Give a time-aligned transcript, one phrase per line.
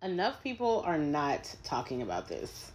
[0.00, 2.70] Enough people are not talking about this.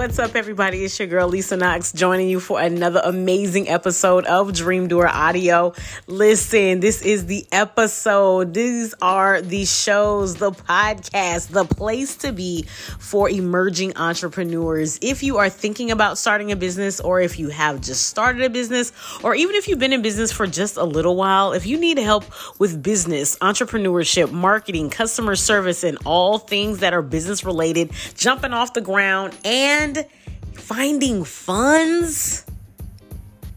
[0.00, 0.82] What's up, everybody?
[0.82, 5.74] It's your girl Lisa Knox joining you for another amazing episode of Dream Doer Audio.
[6.06, 8.54] Listen, this is the episode.
[8.54, 12.62] These are the shows, the podcast, the place to be
[12.98, 14.98] for emerging entrepreneurs.
[15.02, 18.48] If you are thinking about starting a business, or if you have just started a
[18.48, 21.76] business, or even if you've been in business for just a little while, if you
[21.78, 22.24] need help
[22.58, 28.72] with business, entrepreneurship, marketing, customer service, and all things that are business related, jumping off
[28.72, 30.06] the ground, and and
[30.54, 32.44] finding funds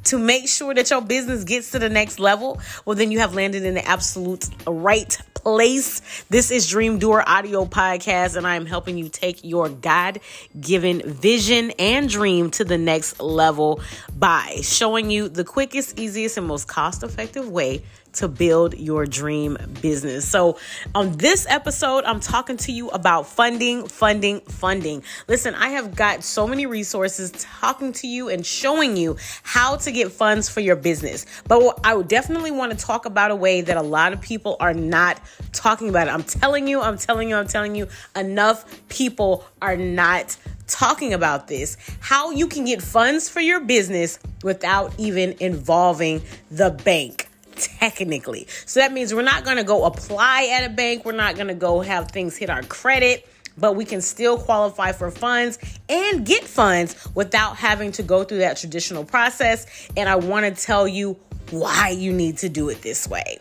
[0.06, 3.34] to make sure that your business gets to the next level, well, then you have
[3.34, 6.24] landed in the absolute right place.
[6.30, 10.20] This is Dream Doer Audio Podcast, and I am helping you take your God
[10.60, 13.82] given vision and dream to the next level
[14.18, 19.58] by showing you the quickest, easiest, and most cost effective way to build your dream
[19.82, 20.28] business.
[20.28, 20.58] So,
[20.96, 25.04] on this episode, I'm talking to you about funding, funding, funding.
[25.28, 29.92] Listen, I have got so many resources talking to you and showing you how to
[29.92, 31.26] get funds for your business.
[31.48, 34.58] But I would definitely want to talk about a way that a lot of people
[34.60, 35.20] are not
[35.52, 36.12] talking about it.
[36.12, 41.48] I'm telling you, I'm telling you, I'm telling you, enough people are not talking about
[41.48, 48.48] this how you can get funds for your business without even involving the bank technically.
[48.66, 51.48] So that means we're not going to go apply at a bank, we're not going
[51.48, 53.28] to go have things hit our credit.
[53.56, 58.40] But we can still qualify for funds and get funds without having to go through
[58.40, 59.90] that traditional process.
[59.96, 61.20] And I want to tell you
[61.52, 63.38] why you need to do it this way.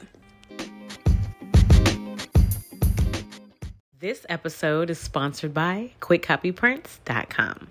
[4.01, 7.69] This episode is sponsored by QuikCopyPrints.com.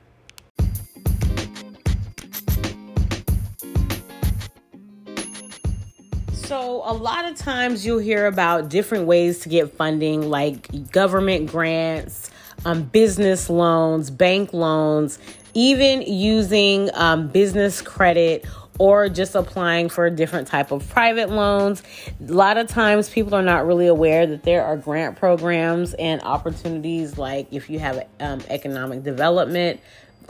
[6.51, 11.49] So, a lot of times you'll hear about different ways to get funding, like government
[11.49, 12.29] grants,
[12.65, 15.17] um, business loans, bank loans,
[15.53, 18.45] even using um, business credit
[18.79, 21.83] or just applying for a different type of private loans.
[22.19, 26.21] A lot of times people are not really aware that there are grant programs and
[26.21, 29.79] opportunities like if you have um, economic development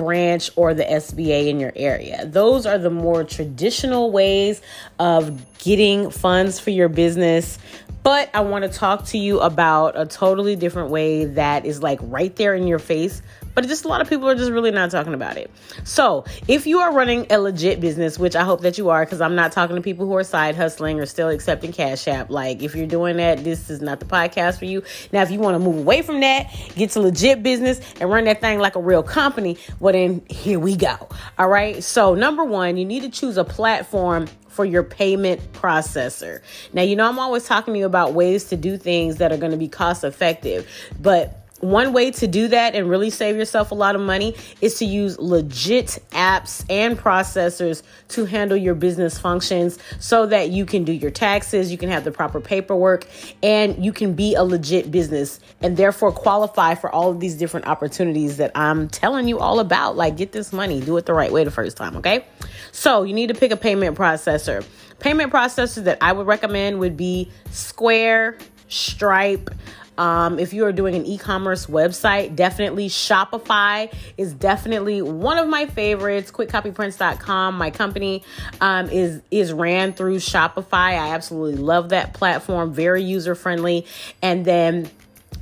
[0.02, 2.26] branch or the SBA in your area.
[2.26, 4.60] Those are the more traditional ways
[4.98, 7.60] of getting funds for your business.
[8.02, 12.00] But I want to talk to you about a totally different way that is like
[12.02, 13.22] right there in your face
[13.54, 15.52] but just a lot of people are just really not talking about it.
[15.84, 19.22] So, if you are running a legit business, which I hope that you are, because
[19.22, 22.30] I'm not talking to people who are side hustling or still accepting Cash App.
[22.30, 24.84] Like, if you're doing that, this is not the podcast for you.
[25.12, 28.26] Now, if you want to move away from that, get to legit business and run
[28.26, 31.10] that thing like a real company, well, then here we go.
[31.38, 31.84] All right.
[31.84, 36.42] So, number one, you need to choose a platform for your payment processor.
[36.74, 39.38] Now, you know, I'm always talking to you about ways to do things that are
[39.38, 40.68] going to be cost effective,
[41.00, 44.76] but one way to do that and really save yourself a lot of money is
[44.80, 50.84] to use legit apps and processors to handle your business functions so that you can
[50.84, 53.06] do your taxes, you can have the proper paperwork,
[53.42, 57.68] and you can be a legit business and therefore qualify for all of these different
[57.68, 59.96] opportunities that I'm telling you all about.
[59.96, 62.26] Like, get this money, do it the right way the first time, okay?
[62.72, 64.66] So, you need to pick a payment processor.
[65.00, 69.50] Payment processors that I would recommend would be Square, Stripe,
[69.98, 75.48] um, if you are doing an e commerce website, definitely Shopify is definitely one of
[75.48, 76.32] my favorites.
[76.32, 78.24] QuikCopyPrints.com, my company,
[78.60, 80.74] um, is is ran through Shopify.
[80.74, 83.86] I absolutely love that platform, very user friendly.
[84.22, 84.90] And then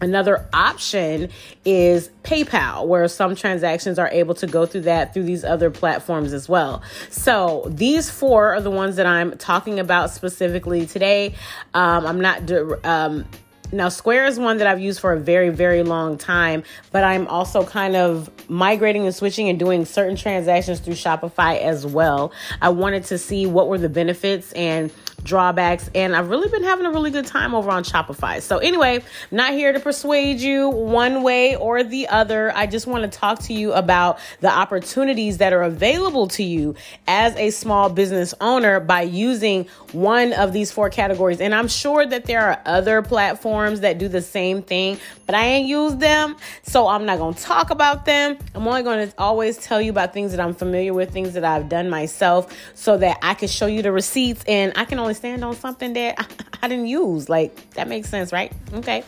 [0.02, 1.30] Another option
[1.66, 6.32] is PayPal, where some transactions are able to go through that through these other platforms
[6.32, 6.82] as well.
[7.10, 11.36] So these four are the ones that I'm talking about specifically today.
[11.74, 12.50] Um, I'm not.
[12.86, 13.26] Um,
[13.72, 17.28] now, Square is one that I've used for a very, very long time, but I'm
[17.28, 22.32] also kind of migrating and switching and doing certain transactions through Shopify as well.
[22.62, 24.92] I wanted to see what were the benefits and
[25.24, 28.42] drawbacks, and I've really been having a really good time over on Shopify.
[28.42, 32.52] So, anyway, not here to persuade you one way or the other.
[32.56, 36.76] I just want to talk to you about the opportunities that are available to you
[37.08, 41.42] as a small business owner by using one of these four categories.
[41.42, 45.46] And I'm sure that there are other platforms that do the same thing, but I
[45.46, 48.38] ain't used them, so I'm not going to talk about them.
[48.56, 51.46] I'm only going to always tell you about things that I'm familiar with, things that
[51.46, 55.09] I've done myself, so that I can show you the receipts and I can only
[55.14, 56.26] stand on something that I,
[56.64, 57.30] I didn't use.
[57.30, 58.52] Like, that makes sense, right?
[58.74, 59.04] Okay.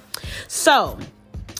[0.48, 0.98] So,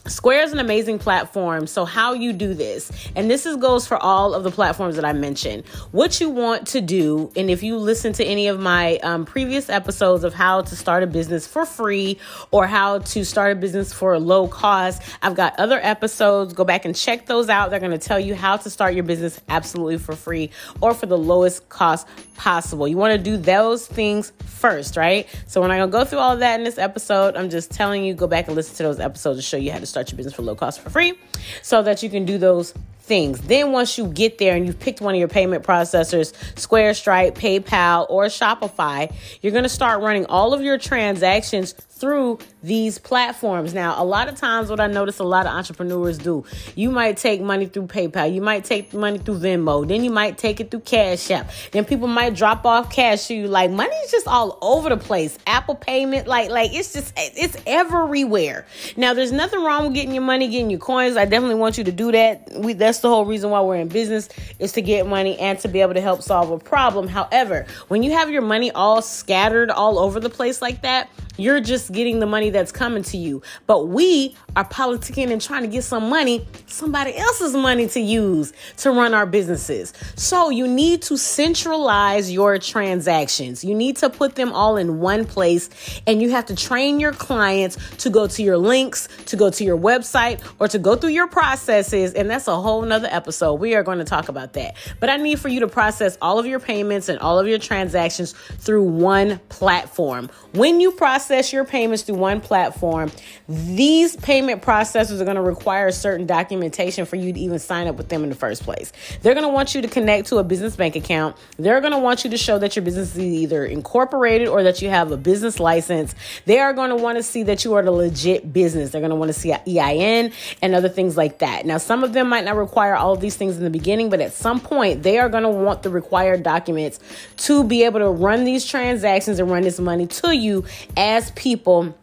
[0.08, 1.68] Square is an amazing platform.
[1.68, 5.06] So how you do this, and this is goes for all of the platforms that
[5.06, 5.64] I mentioned.
[5.92, 9.70] What you want to do, and if you listen to any of my um, previous
[9.70, 12.18] episodes of how to start a business for free
[12.50, 16.54] or how to start a business for a low cost, I've got other episodes.
[16.54, 17.70] Go back and check those out.
[17.70, 20.50] They're going to tell you how to start your business absolutely for free
[20.82, 22.08] or for the lowest cost
[22.42, 22.88] possible.
[22.88, 25.28] You want to do those things first, right?
[25.46, 27.36] So we're not going to go through all that in this episode.
[27.36, 29.78] I'm just telling you, go back and listen to those episodes to show you how
[29.78, 31.14] to start your business for low cost for free
[31.62, 32.74] so that you can do those
[33.12, 33.42] things.
[33.42, 37.36] Then once you get there and you've picked one of your payment processors, Square, Stripe,
[37.36, 43.76] PayPal, or Shopify, you're going to start running all of your transactions through these platforms.
[43.76, 46.44] Now, a lot of times, what I notice a lot of entrepreneurs do,
[46.74, 50.40] you might take money through PayPal, you might take money through Venmo, then you might
[50.40, 53.48] take it through Cash App, then people might drop off cash to you.
[53.48, 55.38] Like money is just all over the place.
[55.46, 58.66] Apple payment, like like it's just it's everywhere.
[58.98, 61.18] Now, there's nothing wrong with getting your money, getting your coins.
[61.18, 62.52] I definitely want you to do that.
[62.56, 65.68] We that's the whole reason why we're in business is to get money and to
[65.68, 67.08] be able to help solve a problem.
[67.08, 71.60] However, when you have your money all scattered all over the place like that, you're
[71.60, 73.42] just getting the money that's coming to you.
[73.68, 78.54] But we are politicking and trying to get some money, somebody else's money to use
[78.78, 79.94] to run our businesses.
[80.16, 83.64] So you need to centralize your transactions.
[83.64, 85.70] You need to put them all in one place
[86.06, 89.64] and you have to train your clients to go to your links, to go to
[89.64, 92.14] your website, or to go through your processes.
[92.14, 93.56] And that's a whole nother episode.
[93.56, 94.76] We are going to talk about that.
[95.00, 97.60] But I need for you to process all of your payments and all of your
[97.60, 100.30] transactions through one platform.
[100.54, 103.12] When you process your payments through one platform,
[103.48, 107.96] these payment processors are going to require certain documentation for you to even sign up
[107.96, 108.92] with them in the first place.
[109.22, 111.36] They're going to want you to connect to a business bank account.
[111.58, 114.82] They're going to want you to show that your business is either incorporated or that
[114.82, 116.14] you have a business license.
[116.46, 118.92] They are going to want to see that you are a legit business.
[118.92, 120.32] They're going to want to see an EIN
[120.62, 121.66] and other things like that.
[121.66, 124.22] Now, some of them might not require all of these things in the beginning, but
[124.22, 127.00] at some point, they are going to want the required documents
[127.38, 130.66] to be able to run these transactions and run this money to you you
[131.12, 131.98] as people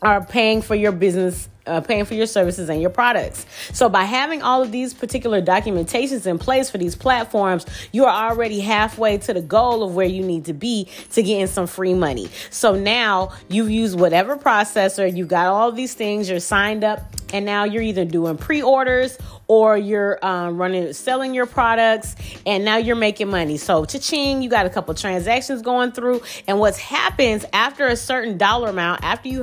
[0.00, 3.46] are paying for your business uh, paying for your services and your products.
[3.72, 8.30] So, by having all of these particular documentations in place for these platforms, you are
[8.30, 11.66] already halfway to the goal of where you need to be to get in some
[11.66, 12.28] free money.
[12.50, 17.00] So, now you've used whatever processor, you've got all these things, you're signed up,
[17.34, 22.14] and now you're either doing pre orders or you're um, running selling your products
[22.46, 23.56] and now you're making money.
[23.56, 28.38] So cha-ching you got a couple transactions going through and what happens after a certain
[28.38, 29.42] dollar amount after you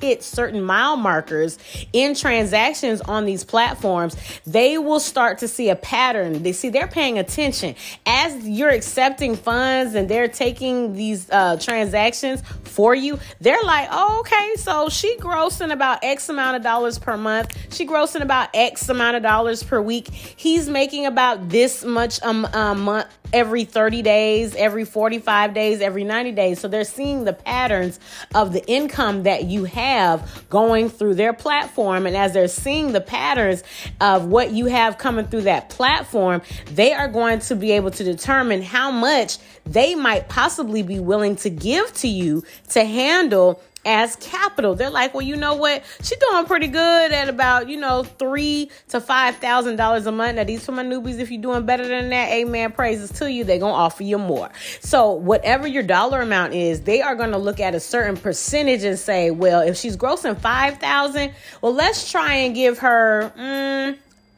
[0.00, 1.58] hit certain mile markers
[1.92, 4.16] in transactions on these platforms
[4.46, 6.42] they will start to see a pattern.
[6.42, 7.74] They see they're paying attention.
[8.06, 12.42] As you're accepting funds and they're taking these uh, transactions
[12.72, 17.16] for you they're like oh okay so she grossing about x amount of dollars per
[17.16, 17.31] month
[17.70, 20.08] she grossing about x amount of dollars per week.
[20.08, 26.32] He's making about this much a month every 30 days, every 45 days, every 90
[26.32, 26.60] days.
[26.60, 27.98] So they're seeing the patterns
[28.34, 32.06] of the income that you have going through their platform.
[32.06, 33.62] And as they're seeing the patterns
[34.00, 38.04] of what you have coming through that platform, they are going to be able to
[38.04, 44.16] determine how much they might possibly be willing to give to you to handle as
[44.16, 44.74] capital.
[44.74, 45.82] They're like, well, you know what?
[46.02, 50.36] She's doing pretty good at about, you know, three to five thousand dollars a month.
[50.36, 51.18] Now, these for my newbies.
[51.18, 52.72] If you're doing better than that, amen.
[52.72, 53.44] Praises to you.
[53.44, 54.50] They're gonna offer you more.
[54.80, 58.98] So whatever your dollar amount is, they are gonna look at a certain percentage and
[58.98, 63.96] say, well, if she's grossing five thousand, well, let's try and give her mm,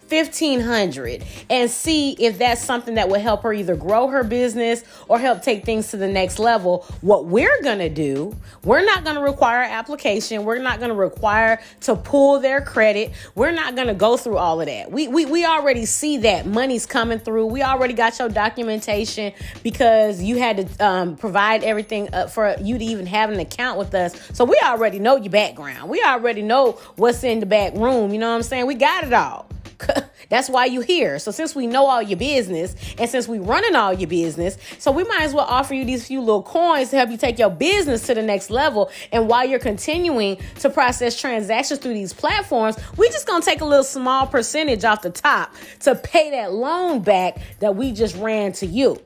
[0.08, 5.18] 1500 and see if that's something that will help her either grow her business or
[5.18, 6.86] help take things to the next level.
[7.00, 8.34] What we're going to do
[8.64, 10.44] we're not going to require application.
[10.44, 13.12] We're not going to require to pull their credit.
[13.34, 14.90] We're not going to go through all of that.
[14.90, 17.46] We, we we already see that money's coming through.
[17.46, 19.32] We already got your documentation
[19.62, 23.78] because you had to um, provide everything up for you to even have an account
[23.78, 24.14] with us.
[24.32, 25.90] So we already know your background.
[25.90, 28.12] We already know what's in the back room.
[28.12, 28.66] You know what i'm saying?
[28.66, 29.48] We got it all
[30.28, 31.18] That's why you here.
[31.18, 34.90] So since we know all your business and since we running all your business, so
[34.90, 37.50] we might as well offer you these few little coins to help you take your
[37.50, 38.90] business to the next level.
[39.12, 43.64] And while you're continuing to process transactions through these platforms, we just gonna take a
[43.64, 48.52] little small percentage off the top to pay that loan back that we just ran
[48.52, 49.00] to you.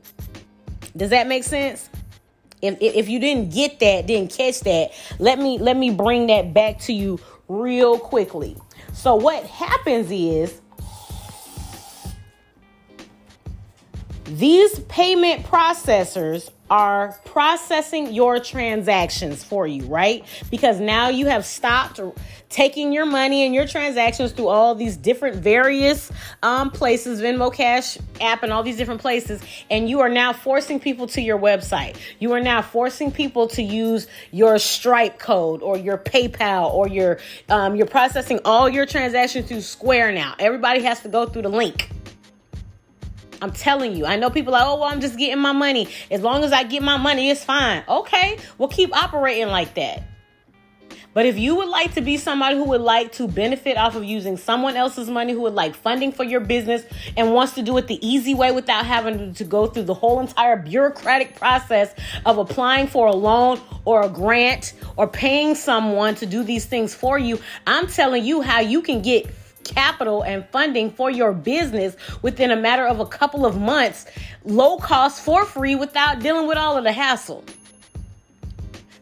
[0.97, 1.89] Does that make sense?
[2.61, 6.53] If, if you didn't get that, didn't catch that, let me let me bring that
[6.53, 8.57] back to you real quickly.
[8.93, 10.61] So what happens is
[14.25, 20.25] these payment processors are processing your transactions for you, right?
[20.51, 22.01] Because now you have stopped
[22.49, 26.11] taking your money and your transactions through all these different various
[26.43, 30.81] um, places, Venmo Cash app, and all these different places, and you are now forcing
[30.81, 31.97] people to your website.
[32.19, 37.19] You are now forcing people to use your Stripe code or your PayPal or your
[37.49, 40.35] um, you're processing all your transactions through Square now.
[40.39, 41.89] Everybody has to go through the link.
[43.41, 44.07] I'm telling you.
[44.07, 45.89] I know people like, oh, well, I'm just getting my money.
[46.11, 47.85] As long as I get my money, it's fine.
[47.89, 50.03] Okay, well, keep operating like that.
[51.15, 54.05] But if you would like to be somebody who would like to benefit off of
[54.05, 56.85] using someone else's money, who would like funding for your business
[57.17, 60.21] and wants to do it the easy way without having to go through the whole
[60.21, 61.93] entire bureaucratic process
[62.25, 66.95] of applying for a loan or a grant or paying someone to do these things
[66.95, 69.27] for you, I'm telling you how you can get
[69.71, 74.07] capital and funding for your business within a matter of a couple of months,
[74.45, 77.45] low cost for free without dealing with all of the hassle.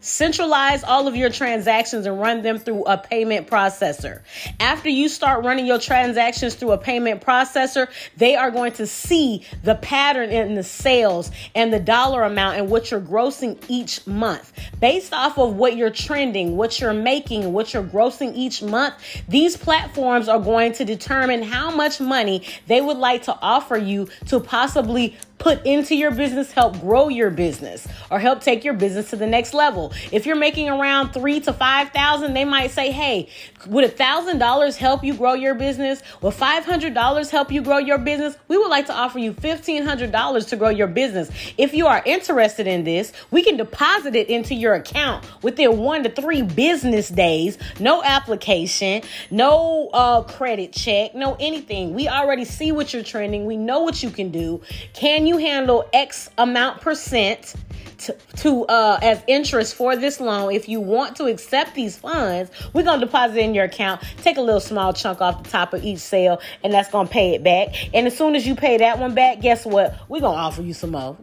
[0.07, 4.21] Centralize all of your transactions and run them through a payment processor.
[4.57, 9.45] After you start running your transactions through a payment processor, they are going to see
[9.63, 14.53] the pattern in the sales and the dollar amount and what you're grossing each month.
[14.79, 18.95] Based off of what you're trending, what you're making, what you're grossing each month,
[19.27, 24.07] these platforms are going to determine how much money they would like to offer you
[24.27, 29.11] to possibly put into your business, help grow your business, or help take your business
[29.11, 29.93] to the next level.
[30.11, 33.29] If you're making around three to five thousand, they might say, "Hey,
[33.67, 36.01] would a thousand dollars help you grow your business?
[36.21, 38.35] Will five hundred dollars help you grow your business?
[38.47, 41.29] We would like to offer you fifteen hundred dollars to grow your business.
[41.57, 46.03] If you are interested in this, we can deposit it into your account within one
[46.03, 47.57] to three business days.
[47.79, 51.93] No application, no uh, credit check, no anything.
[51.93, 53.45] We already see what you're trending.
[53.45, 54.61] We know what you can do.
[54.93, 57.53] Can you handle X amount percent
[57.99, 60.53] to, to uh, as interest for this loan?
[60.53, 64.41] If you want to accept these funds, we're gonna deposit in your account, take a
[64.41, 67.93] little small chunk off the top of each sale, and that's gonna pay it back.
[67.93, 69.95] And as soon as you pay that one back, guess what?
[70.09, 71.17] We're gonna offer you some more.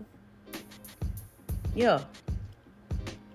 [1.75, 2.03] Yeah.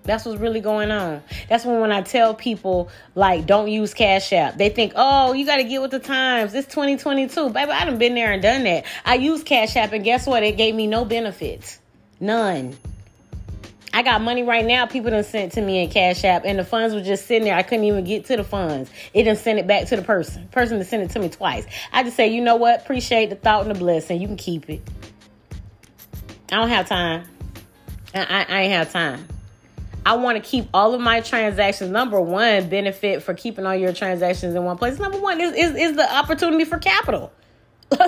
[0.04, 1.22] That's what's really going on.
[1.48, 5.44] That's when when I tell people like don't use Cash App, they think, oh, you
[5.44, 6.54] got to get with the times.
[6.54, 7.70] It's 2022, baby.
[7.70, 8.84] I done been there and done that.
[9.04, 10.42] I use Cash App, and guess what?
[10.42, 11.78] It gave me no benefits,
[12.18, 12.76] none.
[13.92, 14.86] I got money right now.
[14.86, 17.56] People done sent to me in Cash App, and the funds were just sitting there.
[17.56, 18.90] I couldn't even get to the funds.
[19.12, 20.46] It didn't send it back to the person.
[20.48, 21.66] Person to send it to me twice.
[21.92, 22.82] I just say, you know what?
[22.82, 24.20] Appreciate the thought and the blessing.
[24.20, 24.80] You can keep it.
[26.52, 27.24] I don't have time.
[28.14, 29.26] I, I, I ain't have time.
[30.10, 31.88] I want to keep all of my transactions.
[31.88, 34.98] Number one benefit for keeping all your transactions in one place.
[34.98, 37.32] Number one is is, is the opportunity for capital.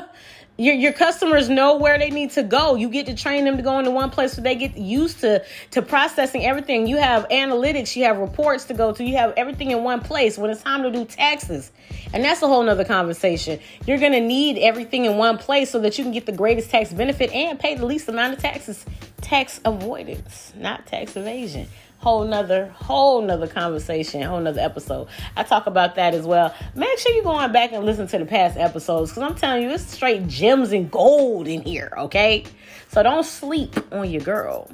[0.58, 2.74] your your customers know where they need to go.
[2.74, 5.44] You get to train them to go into one place so they get used to
[5.70, 6.88] to processing everything.
[6.88, 10.36] You have analytics, you have reports to go to, you have everything in one place
[10.36, 11.70] when it's time to do taxes.
[12.12, 13.60] And that's a whole nother conversation.
[13.86, 16.92] You're gonna need everything in one place so that you can get the greatest tax
[16.92, 18.84] benefit and pay the least amount of taxes.
[19.20, 21.68] Tax avoidance, not tax evasion
[22.02, 25.06] whole nother whole nother conversation whole nother episode.
[25.36, 26.52] I talk about that as well.
[26.74, 29.70] Make sure you're going back and listen to the past episodes because i'm telling you
[29.70, 32.44] it's straight gems and gold in here okay?
[32.88, 34.68] So don't sleep on your girl.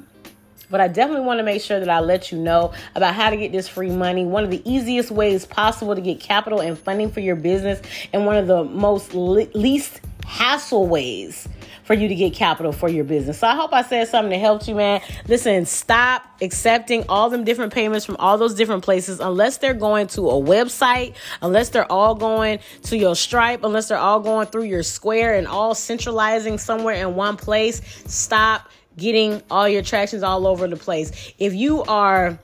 [0.71, 3.37] But I definitely want to make sure that I let you know about how to
[3.37, 4.25] get this free money.
[4.25, 7.81] One of the easiest ways possible to get capital and funding for your business,
[8.13, 11.47] and one of the most le- least hassle ways
[11.89, 13.39] for you to get capital for your business.
[13.39, 15.01] So I hope I said something to help you, man.
[15.27, 20.05] Listen, stop accepting all them different payments from all those different places unless they're going
[20.09, 24.65] to a website, unless they're all going to your Stripe, unless they're all going through
[24.65, 27.81] your Square and all centralizing somewhere in one place.
[28.05, 31.33] Stop getting all your tractions all over the place.
[31.39, 32.37] If you are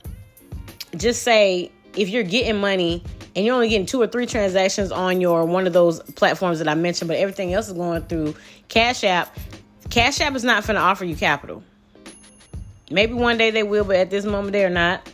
[0.96, 3.02] just say if you're getting money
[3.36, 6.68] and you're only getting two or three transactions on your one of those platforms that
[6.68, 8.34] I mentioned, but everything else is going through
[8.68, 9.36] Cash App.
[9.90, 11.62] Cash App is not going to offer you capital.
[12.90, 15.08] Maybe one day they will, but at this moment they're not.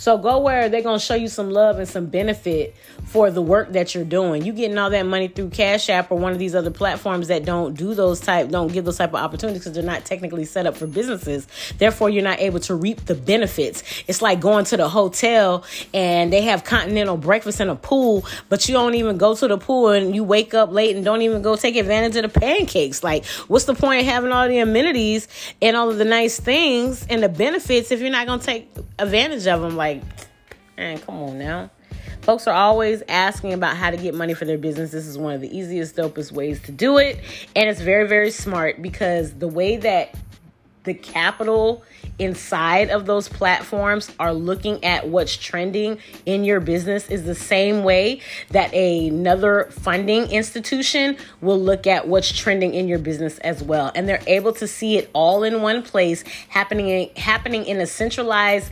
[0.00, 3.72] So go where they're gonna show you some love and some benefit for the work
[3.72, 4.46] that you're doing.
[4.46, 7.44] You getting all that money through Cash App or one of these other platforms that
[7.44, 10.64] don't do those type, don't give those type of opportunities because they're not technically set
[10.64, 11.46] up for businesses.
[11.76, 13.82] Therefore, you're not able to reap the benefits.
[14.08, 18.66] It's like going to the hotel and they have continental breakfast and a pool, but
[18.68, 21.42] you don't even go to the pool and you wake up late and don't even
[21.42, 23.04] go take advantage of the pancakes.
[23.04, 25.28] Like, what's the point of having all the amenities
[25.60, 29.46] and all of the nice things and the benefits if you're not gonna take advantage
[29.46, 29.76] of them?
[29.76, 29.89] Like,
[30.76, 31.70] man, come on now.
[32.22, 34.90] Folks are always asking about how to get money for their business.
[34.90, 37.18] This is one of the easiest, dopest ways to do it.
[37.56, 40.14] And it's very, very smart because the way that
[40.84, 41.82] the capital
[42.18, 47.82] inside of those platforms are looking at what's trending in your business is the same
[47.82, 48.20] way
[48.50, 54.08] that another funding institution will look at what's trending in your business as well and
[54.08, 58.70] they're able to see it all in one place happening happening in a centralized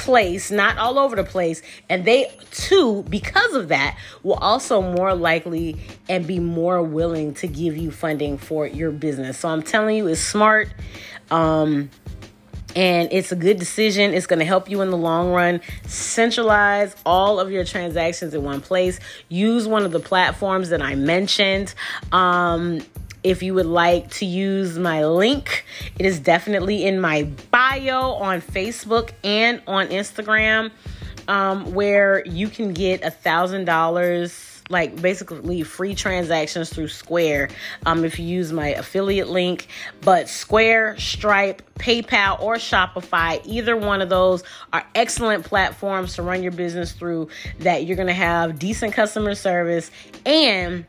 [0.00, 1.62] place, not all over the place.
[1.88, 5.76] And they too, because of that, will also more likely
[6.08, 9.38] and be more willing to give you funding for your business.
[9.38, 10.68] So I'm telling you, it's smart.
[11.30, 11.90] Um,
[12.76, 14.14] and it's a good decision.
[14.14, 15.60] It's going to help you in the long run.
[15.86, 19.00] Centralize all of your transactions in one place.
[19.28, 21.74] Use one of the platforms that I mentioned.
[22.12, 22.80] Um,
[23.22, 25.64] if you would like to use my link,
[25.98, 30.70] it is definitely in my bio on Facebook and on Instagram,
[31.28, 37.50] um, where you can get a thousand dollars like basically free transactions through Square
[37.86, 39.66] um, if you use my affiliate link.
[40.00, 46.42] But Square, Stripe, PayPal, or Shopify, either one of those are excellent platforms to run
[46.42, 49.90] your business through that you're going to have decent customer service
[50.24, 50.86] and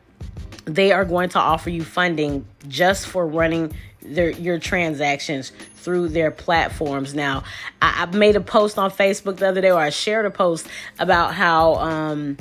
[0.64, 6.30] they are going to offer you funding just for running their your transactions through their
[6.30, 7.14] platforms.
[7.14, 7.44] Now,
[7.80, 10.66] I, I, made a post on Facebook the other day, or I shared a post
[10.98, 12.36] about how um,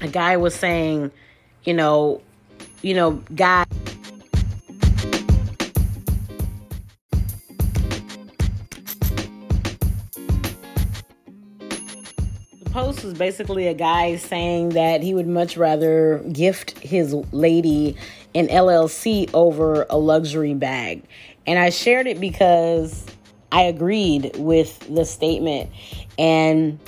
[0.00, 1.10] a guy was saying,
[1.64, 2.22] you know,
[2.82, 3.64] you know, guy.
[13.02, 17.96] Post was basically a guy saying that he would much rather gift his lady
[18.34, 21.02] an LLC over a luxury bag.
[21.46, 23.04] And I shared it because
[23.50, 25.70] I agreed with the statement.
[26.18, 26.78] And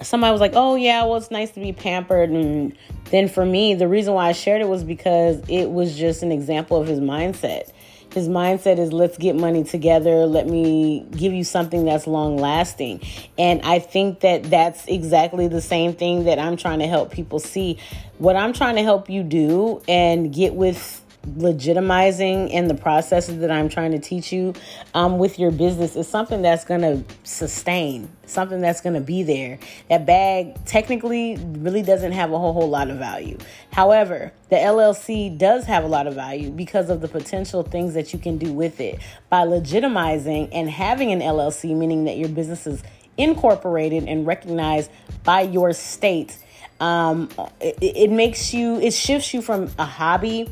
[0.00, 2.30] somebody was like, oh, yeah, well, it's nice to be pampered.
[2.30, 2.76] And
[3.10, 6.32] then for me, the reason why I shared it was because it was just an
[6.32, 7.70] example of his mindset.
[8.14, 10.26] His mindset is let's get money together.
[10.26, 13.00] Let me give you something that's long lasting.
[13.38, 17.38] And I think that that's exactly the same thing that I'm trying to help people
[17.38, 17.78] see.
[18.18, 23.50] What I'm trying to help you do and get with legitimizing in the processes that
[23.50, 24.54] I'm trying to teach you
[24.94, 29.22] um, with your business is something that's going to sustain, something that's going to be
[29.22, 29.58] there.
[29.88, 33.38] That bag technically really doesn't have a whole, whole lot of value.
[33.72, 38.12] However, the LLC does have a lot of value because of the potential things that
[38.12, 39.00] you can do with it.
[39.28, 42.82] By legitimizing and having an LLC, meaning that your business is
[43.16, 44.90] incorporated and recognized
[45.22, 46.36] by your state.
[46.80, 47.28] Um,
[47.60, 50.48] it, it makes you, it shifts you from a hobby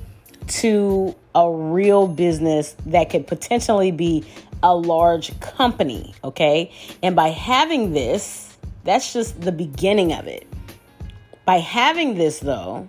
[0.51, 4.25] to a real business that could potentially be
[4.63, 6.73] a large company, okay?
[7.03, 10.47] And by having this, that's just the beginning of it.
[11.45, 12.87] By having this, though,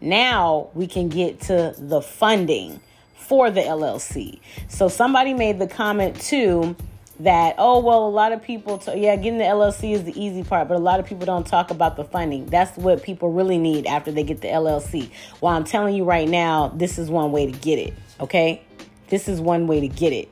[0.00, 2.80] now we can get to the funding
[3.14, 4.40] for the LLC.
[4.68, 6.76] So somebody made the comment too
[7.20, 10.42] that oh well a lot of people t- yeah getting the llc is the easy
[10.42, 12.46] part but a lot of people don't talk about the funding.
[12.46, 16.28] That's what people really need after they get the llc well i'm telling you right
[16.28, 18.62] now this is one way to get it okay?
[19.08, 20.30] This is one way to get it.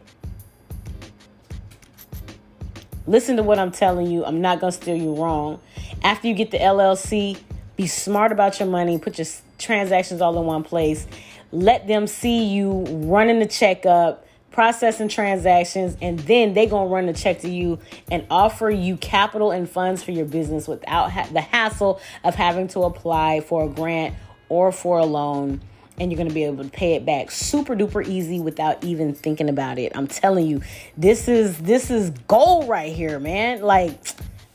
[3.06, 4.24] Listen to what i'm telling you.
[4.24, 5.60] I'm not to steer you wrong.
[6.02, 7.38] After you get the llc
[7.80, 8.98] be smart about your money.
[8.98, 9.26] Put your
[9.58, 11.06] transactions all in one place.
[11.50, 14.26] Let them see you running the checkup
[14.60, 17.78] processing transactions, and then they gonna run the check to you
[18.10, 22.68] and offer you capital and funds for your business without ha- the hassle of having
[22.68, 24.14] to apply for a grant
[24.50, 25.62] or for a loan.
[25.98, 29.48] And you're gonna be able to pay it back super duper easy without even thinking
[29.48, 29.92] about it.
[29.94, 30.60] I'm telling you,
[30.94, 33.62] this is this is gold right here, man.
[33.62, 33.98] Like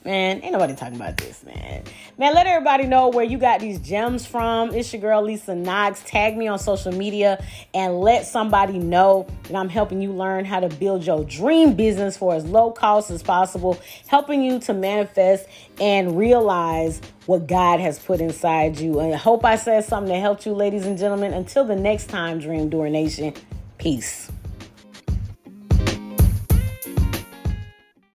[0.06, 1.82] Man, ain't nobody talking about this, man.
[2.20, 4.72] Man, let everybody know where you got these gems from.
[4.72, 6.04] It's your girl, Lisa Knox.
[6.06, 10.60] Tag me on social media and let somebody know that I'm helping you learn how
[10.60, 15.48] to build your dream business for as low cost as possible, helping you to manifest
[15.82, 19.00] and realize what God has put inside you.
[19.00, 21.34] And I hope I said something that helped you, ladies and gentlemen.
[21.34, 23.34] Until the next time, Dream Doer Nation,
[23.80, 24.32] peace.